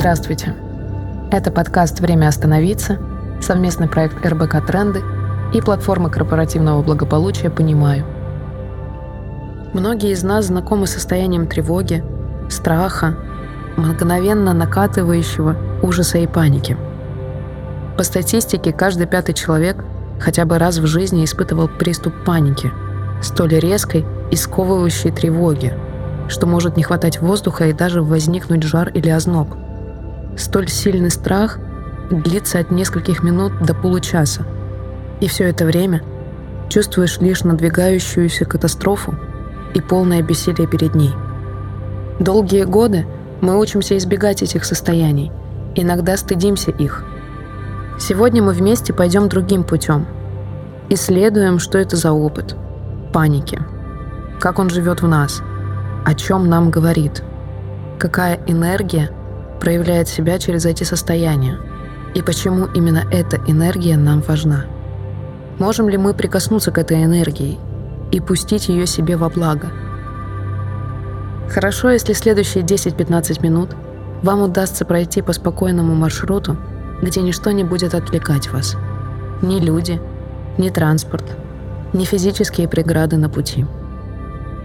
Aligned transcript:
Здравствуйте. 0.00 0.54
Это 1.30 1.52
подкаст 1.52 2.00
«Время 2.00 2.28
остановиться», 2.28 2.96
совместный 3.42 3.86
проект 3.86 4.24
РБК 4.24 4.66
«Тренды» 4.66 5.02
и 5.52 5.60
платформы 5.60 6.08
корпоративного 6.08 6.80
благополучия 6.80 7.50
«Понимаю». 7.50 8.06
Многие 9.74 10.12
из 10.12 10.22
нас 10.22 10.46
знакомы 10.46 10.86
с 10.86 10.92
состоянием 10.92 11.46
тревоги, 11.46 12.02
страха, 12.48 13.14
мгновенно 13.76 14.54
накатывающего 14.54 15.54
ужаса 15.82 16.16
и 16.16 16.26
паники. 16.26 16.78
По 17.98 18.02
статистике, 18.02 18.72
каждый 18.72 19.06
пятый 19.06 19.34
человек 19.34 19.84
хотя 20.18 20.46
бы 20.46 20.56
раз 20.56 20.78
в 20.78 20.86
жизни 20.86 21.26
испытывал 21.26 21.68
приступ 21.68 22.14
паники, 22.24 22.72
столь 23.20 23.58
резкой 23.58 24.06
и 24.30 24.36
сковывающей 24.36 25.10
тревоги, 25.10 25.74
что 26.28 26.46
может 26.46 26.78
не 26.78 26.84
хватать 26.84 27.20
воздуха 27.20 27.66
и 27.66 27.74
даже 27.74 28.00
возникнуть 28.00 28.62
жар 28.62 28.88
или 28.88 29.10
озноб. 29.10 29.59
Столь 30.40 30.68
сильный 30.68 31.10
страх 31.10 31.58
длится 32.10 32.60
от 32.60 32.70
нескольких 32.70 33.22
минут 33.22 33.52
до 33.60 33.74
получаса, 33.74 34.46
и 35.20 35.28
все 35.28 35.44
это 35.44 35.66
время 35.66 36.02
чувствуешь 36.70 37.18
лишь 37.20 37.44
надвигающуюся 37.44 38.46
катастрофу 38.46 39.14
и 39.74 39.82
полное 39.82 40.22
бессилие 40.22 40.66
перед 40.66 40.94
ней. 40.94 41.12
Долгие 42.20 42.64
годы 42.64 43.06
мы 43.42 43.58
учимся 43.58 43.98
избегать 43.98 44.42
этих 44.42 44.64
состояний, 44.64 45.30
иногда 45.74 46.16
стыдимся 46.16 46.70
их. 46.70 47.04
Сегодня 47.98 48.42
мы 48.42 48.54
вместе 48.54 48.94
пойдем 48.94 49.28
другим 49.28 49.62
путем. 49.62 50.06
Исследуем, 50.88 51.58
что 51.58 51.76
это 51.76 51.96
за 51.96 52.12
опыт 52.12 52.56
паники, 53.12 53.60
как 54.40 54.58
он 54.58 54.70
живет 54.70 55.02
в 55.02 55.06
нас, 55.06 55.42
о 56.06 56.14
чем 56.14 56.48
нам 56.48 56.70
говорит, 56.70 57.22
какая 57.98 58.40
энергия 58.46 59.10
проявляет 59.60 60.08
себя 60.08 60.38
через 60.38 60.64
эти 60.64 60.82
состояния 60.84 61.58
и 62.14 62.22
почему 62.22 62.66
именно 62.74 63.04
эта 63.12 63.36
энергия 63.46 63.96
нам 63.96 64.20
важна. 64.20 64.64
Можем 65.58 65.88
ли 65.88 65.96
мы 65.96 66.14
прикоснуться 66.14 66.72
к 66.72 66.78
этой 66.78 67.04
энергии 67.04 67.58
и 68.10 68.20
пустить 68.20 68.68
ее 68.68 68.86
себе 68.86 69.16
во 69.16 69.28
благо? 69.28 69.68
Хорошо, 71.48 71.90
если 71.90 72.12
следующие 72.12 72.64
10-15 72.64 73.42
минут 73.42 73.70
вам 74.22 74.42
удастся 74.42 74.84
пройти 74.84 75.22
по 75.22 75.32
спокойному 75.32 75.94
маршруту, 75.94 76.56
где 77.02 77.22
ничто 77.22 77.50
не 77.50 77.64
будет 77.64 77.94
отвлекать 77.94 78.50
вас. 78.50 78.76
Ни 79.42 79.60
люди, 79.60 80.00
ни 80.58 80.70
транспорт, 80.70 81.24
ни 81.92 82.04
физические 82.04 82.68
преграды 82.68 83.16
на 83.16 83.28
пути. 83.28 83.66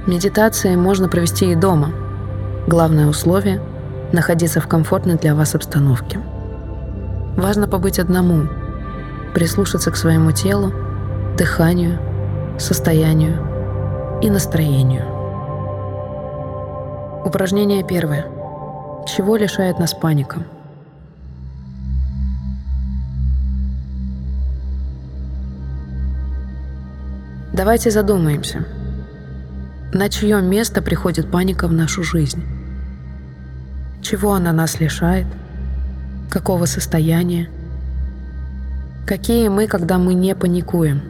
Медитации 0.07 0.75
можно 0.75 1.07
провести 1.07 1.51
и 1.51 1.55
дома. 1.55 1.91
Главное 2.67 3.07
условие– 3.07 3.61
находиться 4.15 4.59
в 4.59 4.67
комфортной 4.67 5.17
для 5.17 5.35
вас 5.35 5.53
обстановке. 5.53 6.19
Важно 7.37 7.67
побыть 7.67 7.99
одному, 7.99 8.47
прислушаться 9.33 9.91
к 9.91 9.97
своему 9.97 10.31
телу, 10.31 10.73
дыханию, 11.37 11.99
состоянию 12.57 14.19
и 14.21 14.29
настроению. 14.29 15.05
Упражнение 17.25 17.83
первое. 17.83 18.25
Чего 19.05 19.35
лишает 19.35 19.77
нас 19.77 19.93
паника? 19.93 20.39
Давайте 27.53 27.89
задумаемся, 27.89 28.65
на 29.93 30.09
чье 30.09 30.41
место 30.41 30.81
приходит 30.81 31.31
паника 31.31 31.67
в 31.67 31.73
нашу 31.73 32.03
жизнь? 32.03 32.54
Чего 34.01 34.33
она 34.33 34.53
нас 34.53 34.79
лишает? 34.79 35.25
Какого 36.29 36.65
состояния? 36.65 37.49
Какие 39.05 39.49
мы, 39.49 39.67
когда 39.67 39.97
мы 39.97 40.13
не 40.13 40.35
паникуем? 40.35 41.01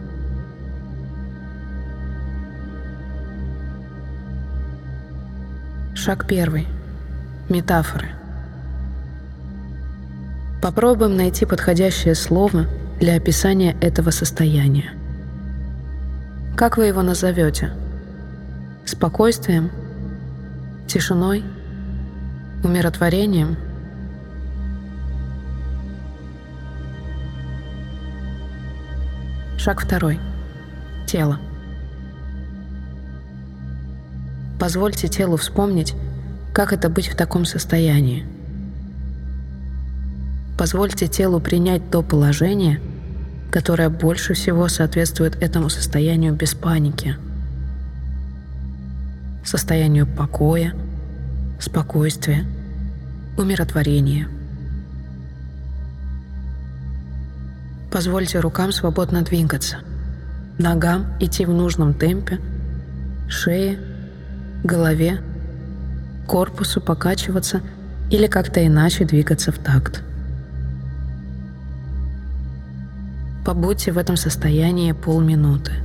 Шаг 5.93 6.27
первый. 6.27 6.67
Метафоры. 7.49 8.09
Попробуем 10.61 11.15
найти 11.15 11.45
подходящее 11.45 12.15
слово 12.15 12.65
для 12.99 13.15
описания 13.15 13.75
этого 13.81 14.11
состояния. 14.11 14.91
Как 16.55 16.77
вы 16.77 16.85
его 16.85 17.01
назовете? 17.01 17.71
спокойствием, 18.85 19.71
тишиной, 20.87 21.43
умиротворением. 22.65 23.57
Шаг 29.57 29.81
второй. 29.81 30.19
Тело. 31.07 31.39
Позвольте 34.59 35.07
телу 35.07 35.37
вспомнить, 35.37 35.93
как 36.53 36.73
это 36.73 36.89
быть 36.89 37.07
в 37.07 37.15
таком 37.15 37.45
состоянии. 37.45 38.25
Позвольте 40.57 41.07
телу 41.07 41.39
принять 41.39 41.89
то 41.89 42.01
положение, 42.01 42.79
которое 43.51 43.89
больше 43.89 44.33
всего 44.33 44.67
соответствует 44.67 45.41
этому 45.41 45.69
состоянию 45.69 46.33
без 46.33 46.53
паники– 46.53 47.15
состоянию 49.45 50.07
покоя, 50.07 50.73
спокойствия, 51.59 52.45
умиротворения. 53.37 54.27
Позвольте 57.91 58.39
рукам 58.39 58.71
свободно 58.71 59.21
двигаться, 59.21 59.77
ногам 60.57 61.13
идти 61.19 61.45
в 61.45 61.51
нужном 61.51 61.93
темпе, 61.93 62.39
шее, 63.29 63.79
голове, 64.63 65.21
корпусу 66.27 66.81
покачиваться 66.81 67.61
или 68.11 68.27
как-то 68.27 68.65
иначе 68.65 69.05
двигаться 69.05 69.51
в 69.51 69.59
такт. 69.59 70.03
Побудьте 73.45 73.91
в 73.91 73.97
этом 73.97 74.17
состоянии 74.17 74.91
полминуты. 74.91 75.84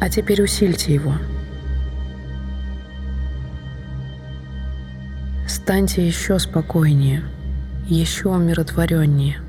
А 0.00 0.08
теперь 0.08 0.42
усильте 0.42 0.94
его. 0.94 1.12
Станьте 5.46 6.06
еще 6.06 6.38
спокойнее, 6.38 7.22
еще 7.86 8.30
умиротвореннее. 8.30 9.40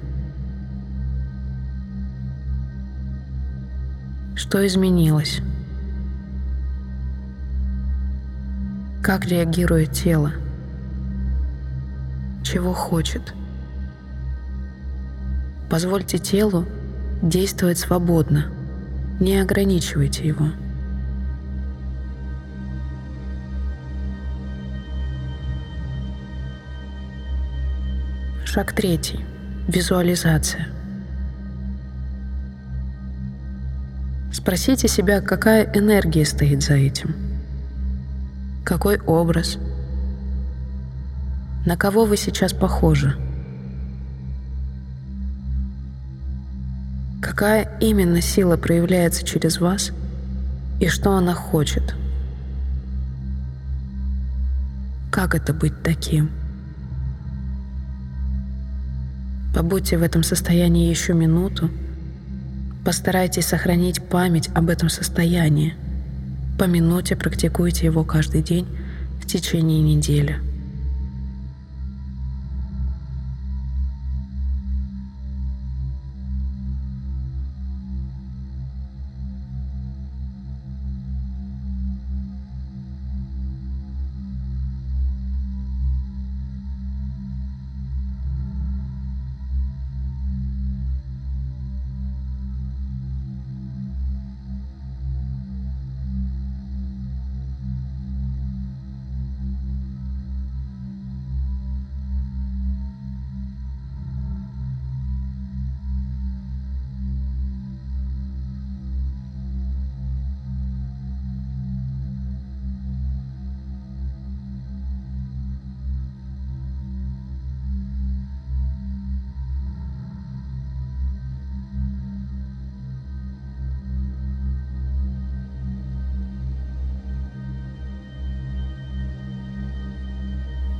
Что 4.36 4.68
изменилось? 4.68 5.40
Как 9.02 9.26
реагирует 9.26 9.94
тело? 9.94 10.34
Чего 12.44 12.74
хочет? 12.74 13.34
Позвольте 15.70 16.18
телу 16.18 16.66
действовать 17.22 17.78
свободно– 17.78 18.48
не 19.22 19.38
ограничивайте 19.38 20.28
его. 20.28 20.48
Шаг 28.44 28.74
третий. 28.74 29.20
Визуализация. 29.68 30.68
Спросите 34.34 34.88
себя, 34.88 35.22
какая 35.22 35.72
энергия 35.74 36.26
стоит 36.26 36.64
за 36.64 36.74
этим. 36.74 37.16
Какой 38.66 39.00
образ? 39.00 39.60
На 41.66 41.78
кого 41.78 42.06
вы 42.06 42.18
сейчас 42.18 42.54
похожи? 42.54 43.16
Какая 47.42 47.76
именно 47.80 48.22
сила 48.22 48.56
проявляется 48.56 49.26
через 49.26 49.60
вас 49.60 49.90
и 50.80 50.88
что 50.88 51.14
она 51.14 51.34
хочет? 51.34 51.96
Как 55.10 55.34
это 55.34 55.52
быть 55.52 55.74
таким? 55.82 56.30
Побудьте 59.56 59.98
в 59.98 60.04
этом 60.04 60.22
состоянии 60.22 60.88
еще 60.88 61.16
минуту 61.16 61.72
Постарайтесь 62.86 63.48
сохранить 63.48 64.04
память 64.04 64.52
об 64.54 64.70
этом 64.70 64.90
состоянии. 64.90 65.74
По 66.60 66.66
минуте 66.66 67.16
практикуйте 67.16 67.88
его 67.88 68.04
каждый 68.04 68.44
день 68.44 68.68
в 69.20 69.26
течение 69.26 69.82
недели. 69.82 70.51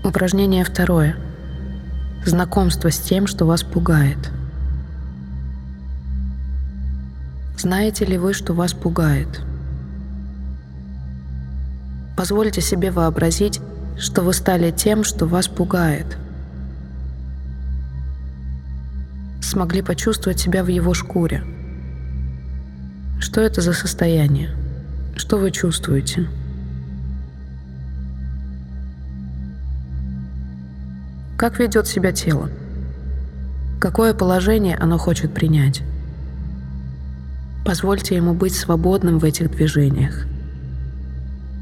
Упражнение 0.04 0.64
второе. 0.64 1.16
Знакомство 2.26 2.90
с 2.90 2.98
тем, 2.98 3.28
что 3.28 3.46
вас 3.46 3.62
пугает. 3.62 4.32
Знаете 7.56 8.06
ли 8.06 8.18
вы, 8.18 8.34
что 8.34 8.54
вас 8.54 8.74
пугает? 8.74 9.42
Позвольте 12.18 12.62
себе 12.62 12.90
вообразить, 12.90 13.62
что 14.00 14.24
вы 14.24 14.34
стали 14.34 14.72
тем, 14.72 15.04
что 15.04 15.28
вас 15.28 15.48
пугает. 15.48 16.18
Смогли 19.40 19.84
почувствовать 19.84 20.40
себя 20.40 20.64
в 20.64 20.68
его 20.68 20.96
шкуре. 20.96 21.44
Что 23.20 23.40
это 23.42 23.62
за 23.62 23.74
состояние? 23.74 24.50
Что 25.16 25.38
вы 25.38 25.52
чувствуете? 25.52 26.28
Как 31.42 31.58
ведет 31.58 31.88
себя 31.88 32.12
тело? 32.12 32.52
Какое 33.80 34.14
положение 34.14 34.78
оно 34.78 35.00
хочет 35.00 35.34
принять? 35.34 35.82
Позвольте 37.66 38.16
ему 38.16 38.36
быть 38.36 38.54
свободным 38.54 39.18
в 39.18 39.24
этих 39.24 39.50
движениях. 39.50 40.28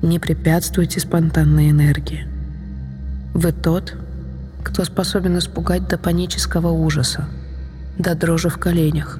Не 0.01 0.19
препятствуйте 0.19 0.99
спонтанной 0.99 1.69
энергии. 1.69 2.27
Вы 3.33 3.53
тот, 3.53 3.95
кто 4.65 4.83
способен 4.83 5.37
испугать 5.37 5.87
до 5.87 5.97
панического 5.97 6.71
ужаса, 6.71 7.29
до 7.97 8.15
дрожи 8.15 8.49
в 8.49 8.57
коленях, 8.57 9.17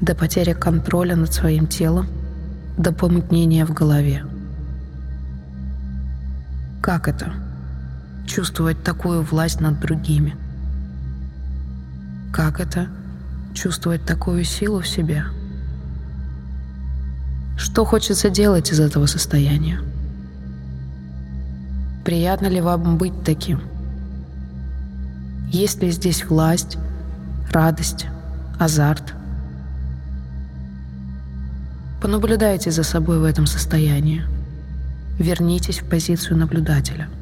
до 0.00 0.14
потери 0.14 0.54
контроля 0.54 1.14
над 1.14 1.34
своим 1.34 1.66
телом, 1.66 2.06
до 2.78 2.90
помутнения 2.90 3.66
в 3.66 3.74
голове. 3.74 4.24
Как 6.80 7.06
это? 7.06 7.47
Чувствовать 8.28 8.84
такую 8.84 9.22
власть 9.22 9.60
над 9.60 9.80
другими? 9.80 10.36
Как 12.32 12.60
это 12.60 12.88
чувствовать 13.54 14.04
такую 14.04 14.44
силу 14.44 14.80
в 14.80 14.86
себе? 14.88 15.24
Что 17.56 17.84
хочется 17.84 18.30
делать 18.30 18.70
из 18.70 18.78
этого 18.78 19.06
состояния? 19.06 19.80
Приятно 22.04 22.46
ли 22.46 22.60
вам 22.60 22.98
быть 22.98 23.24
таким? 23.24 23.60
Есть 25.50 25.82
ли 25.82 25.90
здесь 25.90 26.24
власть, 26.24 26.78
радость, 27.50 28.06
азарт? 28.60 29.14
Понаблюдайте 32.00 32.70
за 32.70 32.84
собой 32.84 33.18
в 33.18 33.24
этом 33.24 33.46
состоянии. 33.46 34.22
Вернитесь 35.18 35.80
в 35.80 35.88
позицию 35.88 36.36
наблюдателя– 36.36 37.08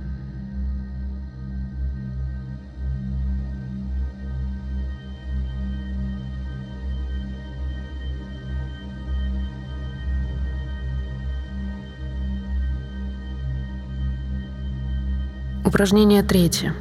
Упражнение 15.66 16.22
третье. 16.22 16.74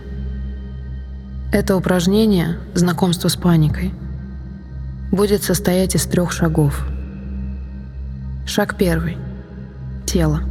Это 1.51 1.75
упражнение 1.75 2.59
«Знакомство 2.75 3.29
с 3.29 3.35
паникой» 3.35 3.91
будет 5.11 5.41
состоять 5.41 5.95
из 5.95 6.05
трех 6.05 6.31
шагов. 6.31 6.85
Шаг 8.45 8.77
первый. 8.77 9.17
Тело. 10.05 10.41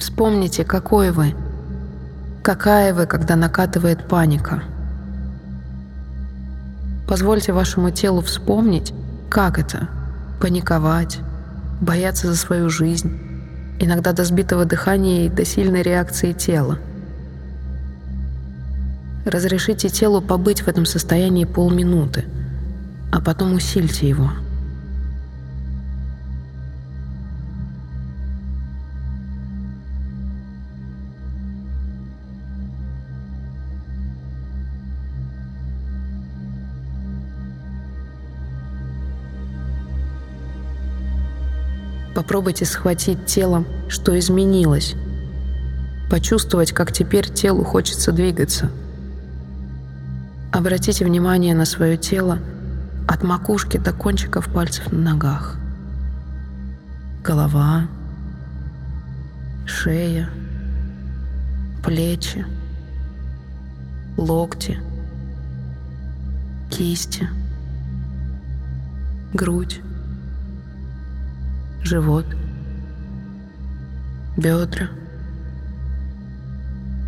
Вспомните, 0.00 0.64
какой 0.64 1.10
вы, 1.10 1.34
какая 2.42 2.94
вы, 2.94 3.04
когда 3.04 3.36
накатывает 3.36 4.08
паника. 4.08 4.62
Позвольте 7.06 7.52
вашему 7.52 7.90
телу 7.90 8.22
вспомнить, 8.22 8.94
как 9.28 9.58
это– 9.58 9.90
паниковать, 10.40 11.18
бояться 11.82 12.28
за 12.28 12.36
свою 12.36 12.70
жизнь, 12.70 13.27
иногда 13.78 14.12
до 14.12 14.24
сбитого 14.24 14.64
дыхания 14.64 15.26
и 15.26 15.28
до 15.28 15.44
сильной 15.44 15.82
реакции 15.82 16.32
тела. 16.32 16.78
Разрешите 19.24 19.88
телу 19.88 20.20
побыть 20.20 20.62
в 20.62 20.68
этом 20.68 20.86
состоянии 20.86 21.44
полминуты, 21.44 22.24
а 23.12 23.20
потом 23.20 23.54
усильте 23.54 24.08
его– 24.08 24.30
Попробуйте 42.18 42.64
схватить 42.64 43.26
телом, 43.26 43.64
что 43.88 44.18
изменилось. 44.18 44.96
Почувствовать, 46.10 46.72
как 46.72 46.90
теперь 46.90 47.32
телу 47.32 47.62
хочется 47.62 48.10
двигаться. 48.10 48.72
Обратите 50.52 51.04
внимание 51.04 51.54
на 51.54 51.64
свое 51.64 51.96
тело 51.96 52.40
от 53.06 53.22
макушки 53.22 53.76
до 53.76 53.92
кончиков 53.92 54.52
пальцев 54.52 54.90
на 54.90 55.12
ногах. 55.12 55.58
Голова, 57.22 57.86
шея, 59.64 60.28
плечи, 61.84 62.44
локти, 64.16 64.80
кисти, 66.68 67.28
грудь 69.32 69.82
живот, 71.88 72.26
бедра, 74.36 74.90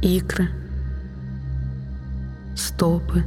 икры, 0.01 0.49
стопы. 2.57 3.25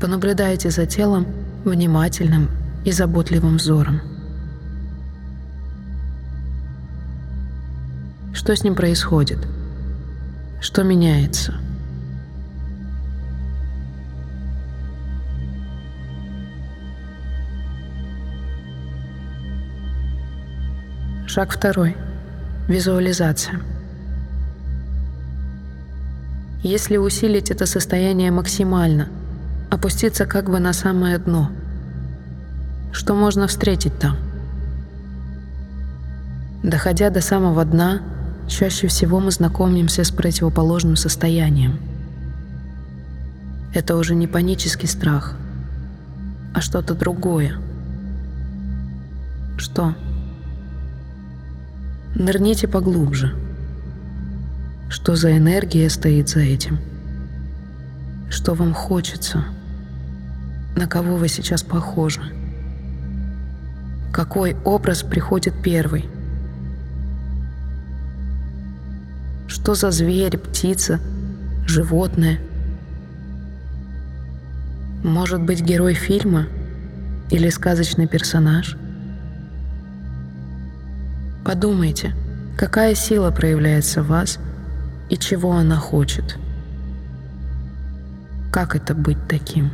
Понаблюдайте 0.00 0.70
за 0.70 0.86
телом 0.86 1.26
внимательным 1.66 2.48
и 2.86 2.92
заботливым 2.92 3.58
взором. 3.58 4.00
Что 8.32 8.56
с 8.56 8.64
ним 8.64 8.74
происходит? 8.74 9.46
Что 10.62 10.82
меняется? 10.82 11.65
Шаг 21.36 21.52
второй. 21.52 21.94
Визуализация. 22.66 23.60
Если 26.62 26.96
усилить 26.96 27.50
это 27.50 27.66
состояние 27.66 28.30
максимально, 28.30 29.08
опуститься 29.70 30.24
как 30.24 30.48
бы 30.48 30.60
на 30.60 30.72
самое 30.72 31.18
дно. 31.18 31.50
Что 32.90 33.14
можно 33.14 33.48
встретить 33.48 33.98
там? 33.98 34.16
Доходя 36.62 37.10
до 37.10 37.20
самого 37.20 37.66
дна, 37.66 38.00
чаще 38.48 38.86
всего 38.86 39.20
мы 39.20 39.30
знакомимся 39.30 40.04
с 40.04 40.10
противоположным 40.10 40.96
состоянием. 40.96 41.78
Это 43.74 43.98
уже 43.98 44.14
не 44.14 44.26
панический 44.26 44.88
страх, 44.88 45.36
а 46.54 46.62
что-то 46.62 46.94
другое. 46.94 47.58
Что? 49.58 49.94
Нырните 52.18 52.66
поглубже. 52.66 53.34
Что 54.88 55.16
за 55.16 55.36
энергия 55.36 55.90
стоит 55.90 56.30
за 56.30 56.40
этим? 56.40 56.78
Что 58.30 58.54
вам 58.54 58.72
хочется? 58.72 59.44
На 60.76 60.86
кого 60.86 61.16
вы 61.16 61.28
сейчас 61.28 61.62
похожи? 61.62 62.22
Какой 64.14 64.56
образ 64.64 65.02
приходит 65.02 65.52
первый? 65.62 66.06
Что 69.46 69.74
за 69.74 69.90
зверь, 69.90 70.38
птица, 70.38 70.98
животное? 71.66 72.38
Может 75.04 75.42
быть, 75.42 75.60
герой 75.60 75.92
фильма 75.92 76.46
или 77.30 77.50
сказочный 77.50 78.06
персонаж? 78.06 78.78
Подумайте, 81.46 82.12
какая 82.58 82.96
сила 82.96 83.30
проявляется 83.30 84.02
в 84.02 84.08
вас 84.08 84.40
и 85.08 85.16
чего 85.16 85.52
она 85.52 85.76
хочет. 85.76 86.38
Как 88.50 88.74
это 88.74 88.96
быть 88.96 89.28
таким? 89.28 89.70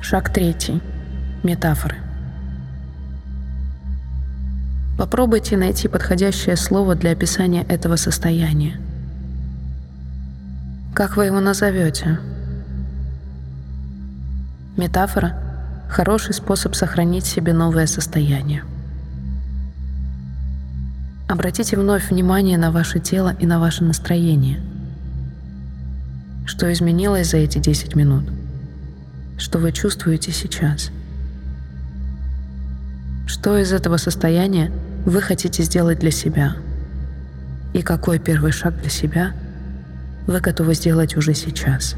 Шаг 0.00 0.32
третий. 0.32 0.80
Метафоры. 1.42 1.96
Попробуйте 4.96 5.56
найти 5.56 5.88
подходящее 5.88 6.54
слово 6.54 6.94
для 6.94 7.10
описания 7.10 7.64
этого 7.64 7.96
состояния. 7.96 8.78
Как 10.98 11.16
вы 11.16 11.26
его 11.26 11.38
назовете? 11.38 12.18
Метафора– 14.76 15.36
хороший 15.88 16.34
способ 16.34 16.74
сохранить 16.74 17.24
себе 17.24 17.52
новое 17.52 17.86
состояние. 17.86 18.64
Обратите 21.28 21.76
вновь 21.76 22.10
внимание 22.10 22.58
на 22.58 22.72
ваше 22.72 22.98
тело 22.98 23.32
и 23.38 23.46
на 23.46 23.60
ваше 23.60 23.84
настроение. 23.84 24.60
Что 26.46 26.72
изменилось 26.72 27.30
за 27.30 27.36
эти 27.36 27.58
10 27.58 27.94
минут? 27.94 28.24
Что 29.38 29.60
вы 29.60 29.70
чувствуете 29.70 30.32
сейчас? 30.32 30.90
Что 33.28 33.56
из 33.56 33.72
этого 33.72 33.98
состояния 33.98 34.72
вы 35.06 35.22
хотите 35.22 35.62
сделать 35.62 36.00
для 36.00 36.10
себя? 36.10 36.56
И 37.72 37.82
какой 37.82 38.18
первый 38.18 38.50
шаг 38.50 38.80
для 38.80 38.90
себя 38.90 39.32
вы 40.28 40.40
готовы 40.40 40.74
сделать 40.74 41.16
уже 41.16 41.32
сейчас? 41.34 41.96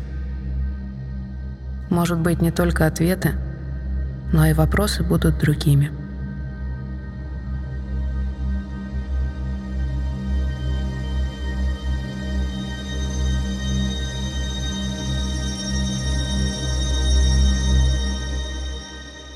Может 1.90 2.18
быть, 2.20 2.40
не 2.40 2.52
только 2.52 2.86
ответы, 2.86 3.32
но 4.32 4.46
и 4.46 4.52
вопросы 4.52 5.02
будут 5.02 5.38
другими. 5.38 5.90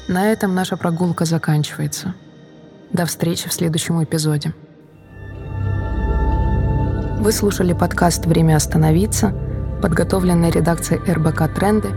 На 0.07 0.31
этом 0.31 0.55
наша 0.55 0.77
прогулка 0.77 1.25
заканчивается. 1.25 2.15
До 2.93 3.07
встречи 3.07 3.49
в 3.49 3.53
следующем 3.53 4.01
эпизоде. 4.05 4.55
Вы 7.25 7.33
слушали 7.33 7.73
подкаст 7.73 8.27
«Время 8.27 8.57
остановиться», 8.57 9.33
подготовленный 9.81 10.51
редакцией 10.51 11.01
РБК 11.11 11.55
«Тренды» 11.55 11.89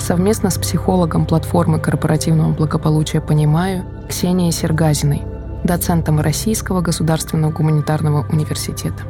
совместно 0.00 0.50
с 0.50 0.58
психологом 0.58 1.24
платформы 1.24 1.78
корпоративного 1.78 2.52
благополучия 2.52 3.20
«Понимаю» 3.20 3.84
Ксенией 4.08 4.50
Сергазиной, 4.50 5.22
доцентом 5.62 6.18
Российского 6.18 6.80
государственного 6.80 7.52
гуманитарного 7.52 8.26
университета. 8.28 9.04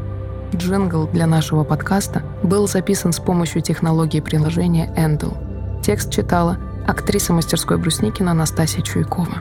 Джингл 0.55 1.07
для 1.07 1.27
нашего 1.27 1.65
подкаста 1.65 2.23
был 2.43 2.69
записан 2.69 3.15
с 3.15 3.19
помощью 3.19 3.63
технологии 3.63 4.21
приложения 4.21 4.93
Endel. 4.95 5.35
Текст 5.83 6.11
читала 6.11 6.59
актриса 6.87 7.33
мастерской 7.33 7.79
Брусникина 7.79 8.33
Анастасия 8.33 8.83
Чуйкова. 8.83 9.39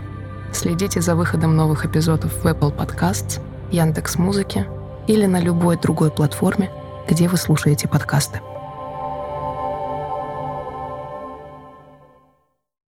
Следите 0.53 1.01
за 1.01 1.17
выходом 1.17 1.57
новых 1.57 1.85
эпизодов 1.85 2.31
в 2.41 2.47
Apple 2.47 2.73
Podcasts, 2.73 3.41
Яндекс 3.69 4.15
Музыки 4.17 4.65
или 5.07 5.25
на 5.25 5.39
любой 5.39 5.77
другой 5.77 6.11
платформе, 6.11 6.69
где 7.07 7.27
вы 7.27 7.37
слушаете 7.37 7.87
подкасты. 7.87 8.41